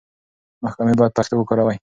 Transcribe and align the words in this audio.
محکمې 0.63 0.93
بايد 0.99 1.15
پښتو 1.17 1.33
وکاروي. 1.37 1.77